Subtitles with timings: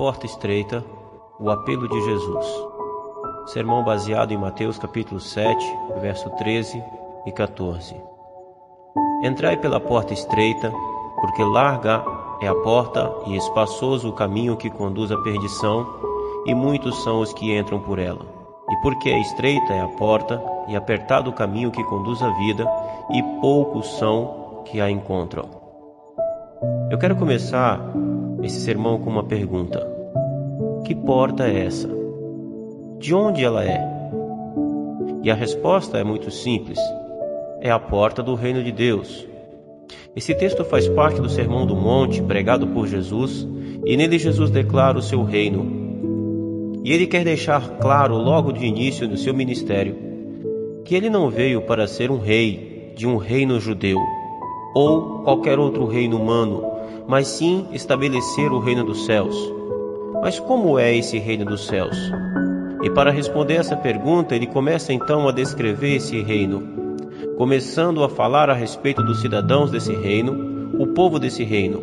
[0.00, 0.82] porta estreita,
[1.38, 2.46] o apelo de Jesus.
[3.48, 5.62] Sermão baseado em Mateus capítulo 7,
[6.00, 6.82] verso 13
[7.26, 7.94] e 14.
[9.22, 10.72] Entrai pela porta estreita,
[11.20, 12.02] porque larga
[12.40, 15.86] é a porta e espaçoso o caminho que conduz à perdição,
[16.46, 18.24] e muitos são os que entram por ela.
[18.70, 22.66] E porque estreita é a porta e apertado o caminho que conduz à vida,
[23.10, 25.60] e poucos são que a encontram.
[26.90, 27.78] Eu quero começar
[28.42, 29.89] esse sermão com uma pergunta:
[30.84, 31.88] Que porta é essa?
[32.98, 33.80] De onde ela é?
[35.22, 36.78] E a resposta é muito simples:
[37.60, 39.26] é a porta do reino de Deus.
[40.14, 43.46] Esse texto faz parte do Sermão do Monte pregado por Jesus,
[43.84, 46.80] e nele Jesus declara o seu reino.
[46.82, 50.10] E ele quer deixar claro logo de início do seu ministério
[50.90, 53.96] que ele não veio para ser um rei de um reino judeu
[54.74, 56.64] ou qualquer outro reino humano,
[57.06, 59.59] mas sim estabelecer o reino dos céus.
[60.22, 61.96] Mas como é esse reino dos céus?
[62.82, 66.62] E para responder essa pergunta, ele começa então a descrever esse reino,
[67.36, 71.82] começando a falar a respeito dos cidadãos desse reino, o povo desse reino,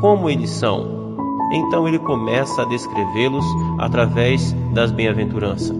[0.00, 1.16] como eles são.
[1.52, 3.44] Então ele começa a descrevê-los
[3.78, 5.74] através das bem-aventuranças.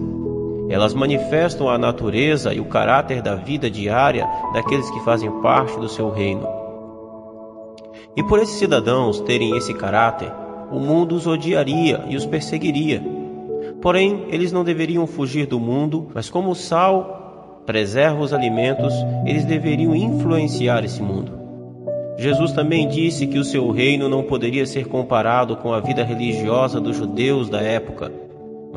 [0.69, 5.87] Elas manifestam a natureza e o caráter da vida diária daqueles que fazem parte do
[5.87, 6.47] seu reino.
[8.15, 10.31] E por esses cidadãos terem esse caráter,
[10.71, 13.01] o mundo os odiaria e os perseguiria.
[13.81, 18.93] Porém, eles não deveriam fugir do mundo, mas como o sal preserva os alimentos,
[19.25, 21.31] eles deveriam influenciar esse mundo.
[22.17, 26.79] Jesus também disse que o seu reino não poderia ser comparado com a vida religiosa
[26.79, 28.27] dos judeus da época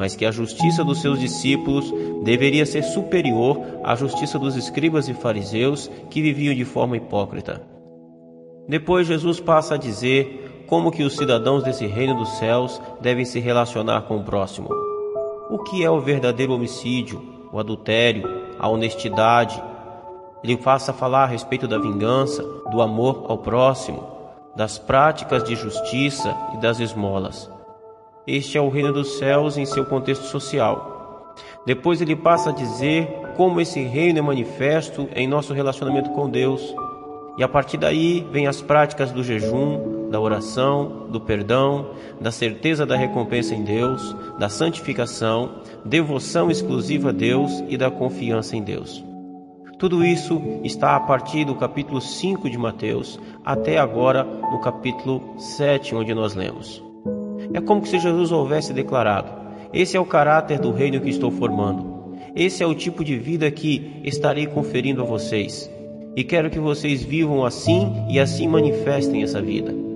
[0.01, 5.13] mas que a justiça dos seus discípulos deveria ser superior à justiça dos escribas e
[5.13, 7.61] fariseus que viviam de forma hipócrita.
[8.67, 10.40] Depois Jesus passa a dizer
[10.71, 14.69] como que os cidadãos desse reino dos céus devem se relacionar com o próximo.
[15.51, 17.21] O que é o verdadeiro homicídio,
[17.53, 18.23] o adultério,
[18.57, 19.61] a honestidade?
[20.45, 24.07] Ele passa a falar a respeito da vingança, do amor ao próximo,
[24.55, 27.51] das práticas de justiça e das esmolas.
[28.25, 31.35] Este é o reino dos céus em seu contexto social.
[31.67, 36.63] Depois ele passa a dizer como esse reino é manifesto em nosso relacionamento com Deus.
[37.37, 41.91] E a partir daí vem as práticas do jejum, da oração, do perdão,
[42.21, 48.57] da certeza da recompensa em Deus, da santificação, devoção exclusiva a Deus e da confiança
[48.57, 49.05] em Deus.
[49.79, 55.95] Tudo isso está a partir do capítulo 5 de Mateus até agora no capítulo 7,
[55.95, 56.85] onde nós lemos.
[57.55, 59.33] É como se Jesus houvesse declarado:
[59.73, 62.19] Esse é o caráter do reino que estou formando.
[62.35, 65.71] Esse é o tipo de vida que estarei conferindo a vocês.
[66.15, 69.90] E quero que vocês vivam assim e assim manifestem essa vida.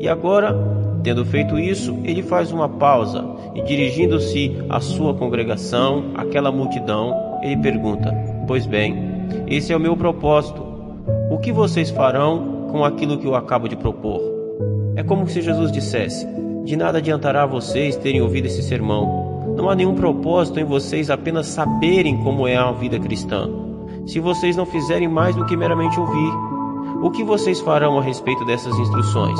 [0.00, 0.56] E agora,
[1.02, 3.22] tendo feito isso, ele faz uma pausa
[3.54, 8.10] e, dirigindo-se à sua congregação, aquela multidão, ele pergunta:
[8.46, 8.96] Pois bem,
[9.46, 10.64] esse é o meu propósito.
[11.30, 14.22] O que vocês farão com aquilo que eu acabo de propor?
[14.96, 16.26] É como se Jesus dissesse:
[16.64, 19.54] de nada adiantará vocês terem ouvido esse sermão.
[19.54, 23.50] Não há nenhum propósito em vocês apenas saberem como é a vida cristã,
[24.06, 26.32] se vocês não fizerem mais do que meramente ouvir.
[27.02, 29.38] O que vocês farão a respeito dessas instruções?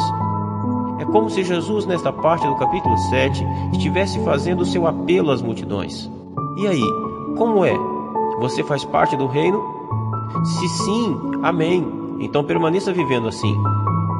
[1.12, 6.10] Como se Jesus, nesta parte do capítulo 7, estivesse fazendo o seu apelo às multidões.
[6.56, 6.82] E aí,
[7.36, 7.74] como é?
[8.40, 9.60] Você faz parte do reino?
[10.44, 11.86] Se sim, amém.
[12.20, 13.54] Então permaneça vivendo assim.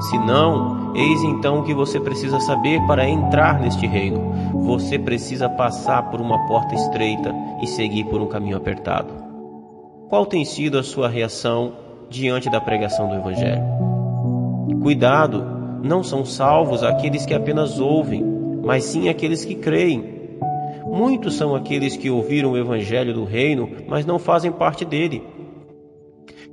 [0.00, 4.32] Se não, eis então o que você precisa saber para entrar neste reino.
[4.64, 9.12] Você precisa passar por uma porta estreita e seguir por um caminho apertado.
[10.08, 11.74] Qual tem sido a sua reação
[12.08, 13.62] diante da pregação do Evangelho?
[14.82, 18.24] Cuidado, não são salvos aqueles que apenas ouvem,
[18.62, 20.20] mas sim aqueles que creem.
[20.86, 25.22] Muitos são aqueles que ouviram o Evangelho do Reino, mas não fazem parte dele.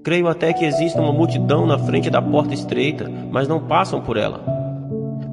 [0.04, 4.16] Creio até que exista uma multidão na frente da porta estreita, mas não passam por
[4.16, 4.42] ela.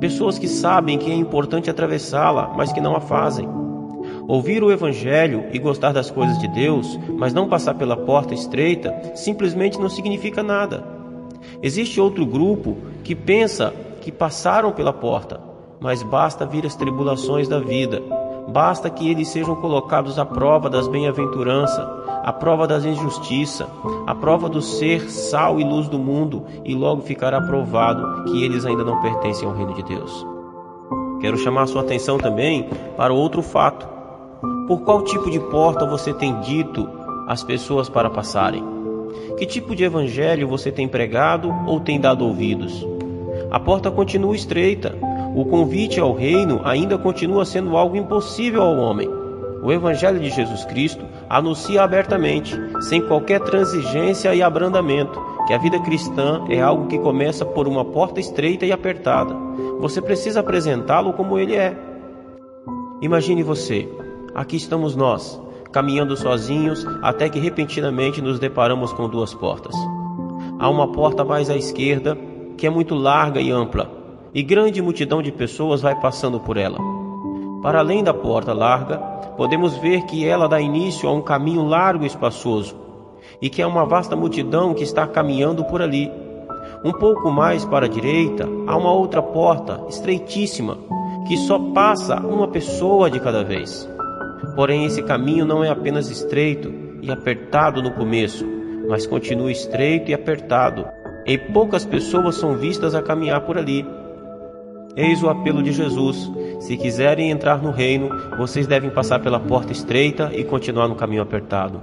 [0.01, 3.49] Pessoas que sabem que é importante atravessá-la, mas que não a fazem.
[4.27, 9.13] Ouvir o Evangelho e gostar das coisas de Deus, mas não passar pela porta estreita,
[9.15, 10.85] simplesmente não significa nada.
[11.63, 13.73] Existe outro grupo que pensa
[14.05, 15.41] que passaram pela porta,
[15.81, 18.03] mas basta vir as tribulações da vida,
[18.47, 21.89] basta que eles sejam colocados à prova das bem-aventuranças,
[22.23, 23.67] a prova das injustiças,
[24.07, 28.67] a prova do ser sal e luz do mundo, e logo ficará provado que eles
[28.67, 30.27] ainda não pertencem ao reino de Deus.
[31.23, 32.69] Quero chamar sua atenção também
[32.99, 33.89] para outro fato.
[34.69, 36.87] Por qual tipo de porta você tem dito
[37.27, 38.63] às pessoas para passarem?
[39.39, 42.94] Que tipo de evangelho você tem pregado ou tem dado ouvidos?
[43.55, 44.99] A porta continua estreita.
[45.33, 49.09] o convite ao reino ainda continua sendo algo impossível ao homem.
[49.63, 55.79] O Evangelho de Jesus Cristo anuncia abertamente, sem qualquer transigência e abrandamento, que a vida
[55.79, 59.33] cristã é algo que começa por uma porta estreita e apertada.
[59.79, 61.77] Você precisa apresentá-lo como ele é.
[63.01, 63.89] Imagine você,
[64.35, 65.41] aqui estamos nós,
[65.71, 69.77] caminhando sozinhos até que repentinamente nos deparamos com duas portas.
[70.59, 72.19] Há uma porta mais à esquerda,
[72.57, 73.91] que é muito larga e ampla,
[74.35, 76.79] e grande multidão de pessoas vai passando por ela.
[77.63, 78.99] Para além da porta larga,
[79.37, 82.77] podemos ver que ela dá início a um caminho largo e espaçoso,
[83.41, 86.11] e que é uma vasta multidão que está caminhando por ali.
[86.85, 90.77] Um pouco mais para a direita, há uma outra porta estreitíssima,
[91.27, 93.89] que só passa uma pessoa de cada vez.
[94.55, 98.47] Porém, esse caminho não é apenas estreito e apertado no começo,
[98.89, 100.87] mas continua estreito e apertado,
[101.27, 103.87] e poucas pessoas são vistas a caminhar por ali.
[104.97, 106.31] Eis o apelo de Jesus:
[106.61, 111.23] se quiserem entrar no reino, vocês devem passar pela porta estreita e continuar no caminho
[111.23, 111.81] apertado.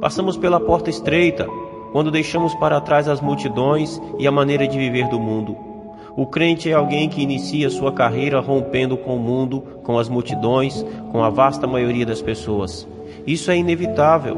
[0.00, 1.46] Passamos pela porta estreita
[1.92, 5.56] quando deixamos para trás as multidões e a maneira de viver do mundo.
[6.16, 10.84] O crente é alguém que inicia sua carreira rompendo com o mundo, com as multidões,
[11.12, 12.88] com a vasta maioria das pessoas.
[13.24, 14.36] Isso é inevitável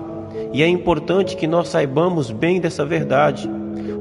[0.52, 3.50] e é importante que nós saibamos bem dessa verdade.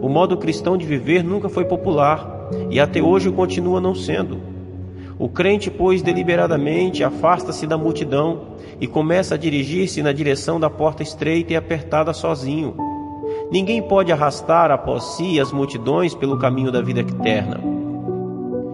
[0.02, 4.40] O modo cristão de viver nunca foi popular e até hoje continua não sendo.
[5.18, 8.42] O crente, pois, deliberadamente afasta-se da multidão
[8.80, 12.74] e começa a dirigir-se na direção da porta estreita e apertada sozinho.
[13.52, 17.60] Ninguém pode arrastar após si as multidões pelo caminho da vida eterna.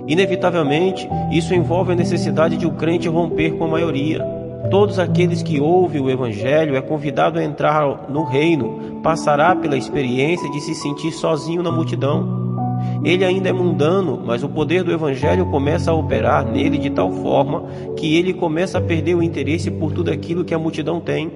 [0.08, 4.24] Inevitavelmente, isso envolve a necessidade de o crente romper com a maioria.
[4.70, 10.50] Todos aqueles que ouvem o Evangelho é convidado a entrar no reino, passará pela experiência
[10.50, 12.80] de se sentir sozinho na multidão.
[13.04, 17.12] Ele ainda é mundano, mas o poder do Evangelho começa a operar nele de tal
[17.12, 17.66] forma
[17.96, 21.32] que ele começa a perder o interesse por tudo aquilo que a multidão tem.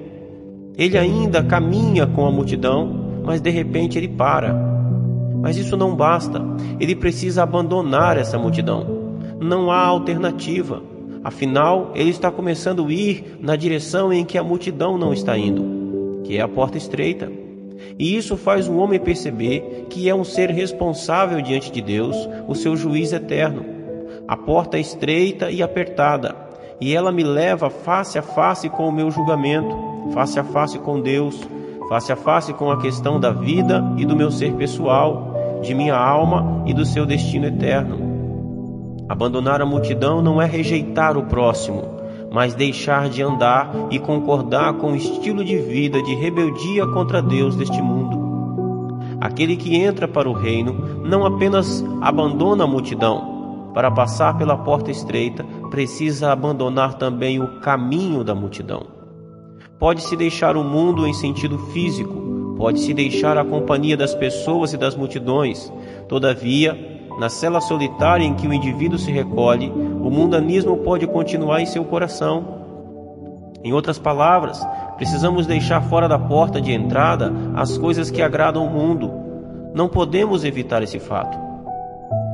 [0.76, 4.52] Ele ainda caminha com a multidão, mas de repente ele para.
[5.40, 6.42] Mas isso não basta,
[6.80, 8.84] ele precisa abandonar essa multidão.
[9.40, 10.82] Não há alternativa.
[11.22, 16.20] Afinal, ele está começando a ir na direção em que a multidão não está indo,
[16.24, 17.39] que é a porta estreita.
[17.98, 22.16] E isso faz o homem perceber que é um ser responsável diante de Deus,
[22.48, 23.64] o seu juiz eterno.
[24.26, 26.36] A porta é estreita e apertada,
[26.80, 29.76] e ela me leva face a face com o meu julgamento,
[30.12, 31.38] face a face com Deus,
[31.88, 35.96] face a face com a questão da vida e do meu ser pessoal, de minha
[35.96, 38.08] alma e do seu destino eterno.
[39.08, 41.99] Abandonar a multidão não é rejeitar o próximo,
[42.32, 47.56] mas deixar de andar e concordar com o estilo de vida de rebeldia contra Deus
[47.56, 48.18] deste mundo.
[49.20, 54.90] Aquele que entra para o reino não apenas abandona a multidão, para passar pela porta
[54.90, 58.86] estreita, precisa abandonar também o caminho da multidão.
[59.78, 64.96] Pode-se deixar o mundo em sentido físico, pode-se deixar a companhia das pessoas e das
[64.96, 65.72] multidões,
[66.08, 71.66] todavia, na cela solitária em que o indivíduo se recolhe, o mundanismo pode continuar em
[71.66, 72.60] seu coração.
[73.62, 74.66] Em outras palavras,
[74.96, 79.10] precisamos deixar fora da porta de entrada as coisas que agradam o mundo.
[79.74, 81.38] Não podemos evitar esse fato.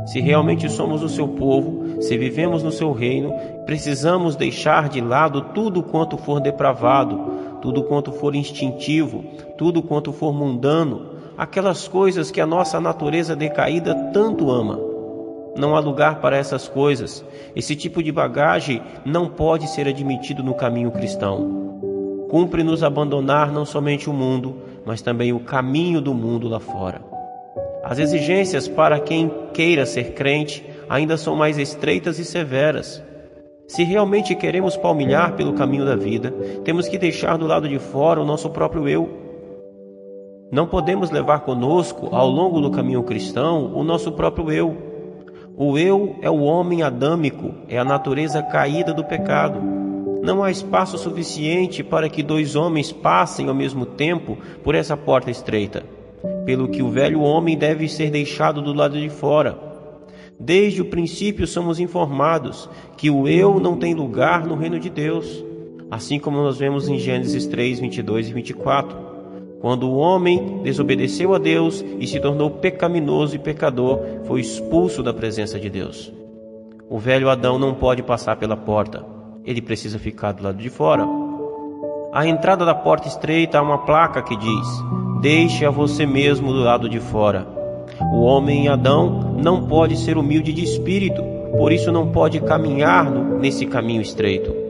[0.07, 3.35] Se realmente somos o seu povo, se vivemos no seu reino,
[3.65, 9.25] precisamos deixar de lado tudo quanto for depravado, tudo quanto for instintivo,
[9.59, 14.79] tudo quanto for mundano, aquelas coisas que a nossa natureza decaída tanto ama.
[15.57, 17.25] Não há lugar para essas coisas.
[17.55, 22.27] Esse tipo de bagagem não pode ser admitido no caminho cristão.
[22.31, 27.01] Cumpre-nos abandonar não somente o mundo, mas também o caminho do mundo lá fora.
[27.83, 33.03] As exigências para quem queira ser crente ainda são mais estreitas e severas.
[33.69, 36.31] Se realmente queremos palmilhar pelo caminho da vida,
[36.65, 39.26] temos que deixar do lado de fora o nosso próprio eu
[40.51, 44.77] não podemos levar conosco, ao longo do caminho cristão, o nosso próprio eu.
[45.57, 49.61] O eu é o homem adâmico, é a natureza caída do pecado.
[50.23, 55.31] Não há espaço suficiente para que dois homens passem ao mesmo tempo por essa porta
[55.31, 55.83] estreita,
[56.45, 59.59] pelo que o velho homem deve ser deixado do lado de fora.
[60.39, 65.45] Desde o princípio somos informados que o eu não tem lugar no reino de Deus,
[65.91, 69.16] assim como nós vemos em Gênesis 3, 22 e 24.
[69.61, 75.15] Quando o homem desobedeceu a Deus e se tornou pecaminoso e pecador, foi expulso da
[75.15, 76.13] presença de Deus.
[76.89, 79.05] O velho Adão não pode passar pela porta,
[79.45, 81.07] ele precisa ficar do lado de fora.
[82.13, 84.69] À entrada da porta estreita há uma placa que diz:
[85.21, 87.47] Deixe a você mesmo do lado de fora.
[88.13, 91.23] O homem Adão não pode ser humilde de espírito,
[91.57, 94.66] por isso não pode caminhar nesse caminho estreito.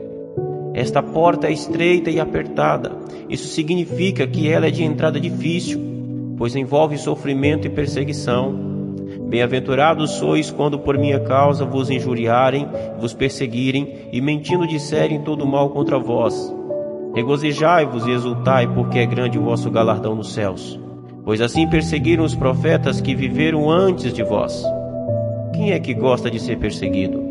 [0.77, 2.91] Esta porta é estreita e apertada.
[3.27, 5.81] Isso significa que ela é de entrada difícil,
[6.37, 8.55] pois envolve sofrimento e perseguição.
[9.27, 12.67] Bem-aventurados sois quando por minha causa vos injuriarem,
[12.99, 16.55] vos perseguirem e mentindo disserem todo mal contra vós.
[17.15, 20.79] Regozijai-vos e exultai, porque é grande o vosso galardão nos céus.
[21.25, 24.63] Pois assim perseguiram os profetas que viveram antes de vós.
[25.55, 27.26] Quem é que gosta de ser perseguido?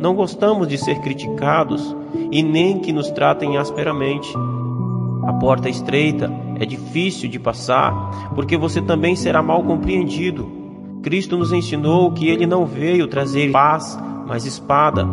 [0.00, 1.96] Não gostamos de ser criticados
[2.30, 4.32] e nem que nos tratem asperamente.
[5.26, 10.48] A porta é estreita, é difícil de passar, porque você também será mal compreendido.
[11.02, 15.06] Cristo nos ensinou que ele não veio trazer paz, mas espada.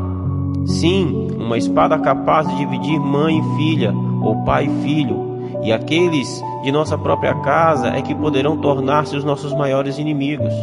[0.66, 5.26] Sim, uma espada capaz de dividir mãe e filha, ou pai e filho,
[5.64, 10.54] e aqueles de nossa própria casa é que poderão tornar-se os nossos maiores inimigos.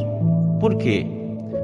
[0.60, 1.06] Por quê?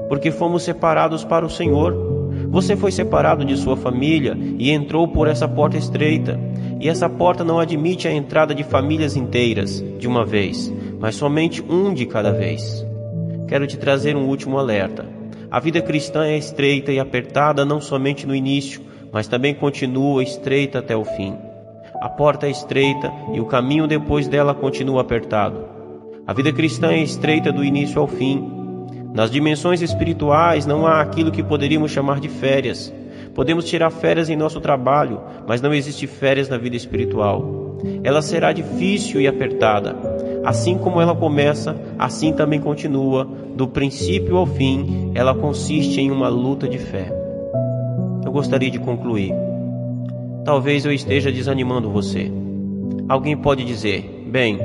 [0.09, 2.08] Porque fomos separados para o Senhor.
[2.51, 6.41] Você foi separado de sua família e entrou por essa porta estreita.
[6.81, 11.63] E essa porta não admite a entrada de famílias inteiras de uma vez, mas somente
[11.63, 12.87] um de cada vez.
[13.47, 15.07] Quero te trazer um último alerta.
[15.51, 18.81] A vida cristã é estreita e apertada não somente no início,
[19.13, 21.35] mas também continua estreita até o fim.
[22.01, 25.65] A porta é estreita e o caminho depois dela continua apertado.
[26.27, 28.58] A vida cristã é estreita do início ao fim.
[29.13, 32.93] Nas dimensões espirituais não há aquilo que poderíamos chamar de férias.
[33.35, 37.79] Podemos tirar férias em nosso trabalho, mas não existe férias na vida espiritual.
[38.03, 39.97] Ela será difícil e apertada.
[40.45, 43.25] Assim como ela começa, assim também continua.
[43.55, 47.13] Do princípio ao fim, ela consiste em uma luta de fé.
[48.25, 49.33] Eu gostaria de concluir.
[50.45, 52.31] Talvez eu esteja desanimando você.
[53.09, 54.59] Alguém pode dizer: bem,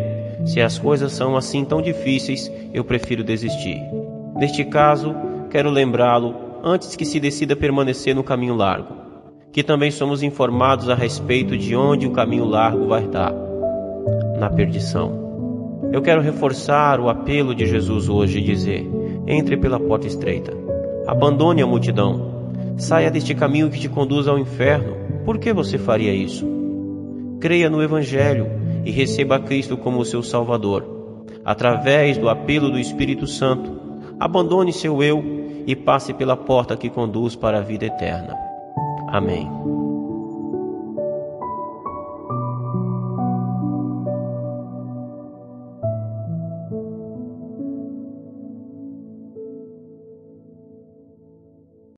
[0.45, 4.02] se as coisas são assim tão difíceis, eu prefiro desistir.
[4.35, 5.15] Neste caso,
[5.49, 8.95] quero lembrá-lo antes que se decida permanecer no caminho largo,
[9.51, 13.33] que também somos informados a respeito de onde o caminho largo vai dar
[14.39, 15.21] na perdição.
[15.91, 18.89] Eu quero reforçar o apelo de Jesus hoje e dizer:
[19.27, 20.53] entre pela porta estreita,
[21.05, 26.13] abandone a multidão, saia deste caminho que te conduz ao inferno por que você faria
[26.13, 26.45] isso?
[27.39, 28.47] Creia no Evangelho
[28.83, 30.85] e receba Cristo como seu Salvador.
[31.45, 33.71] Através do apelo do Espírito Santo,
[34.23, 35.21] abandone seu eu
[35.67, 38.33] e passe pela porta que conduz para a vida eterna.
[39.09, 39.51] Amém.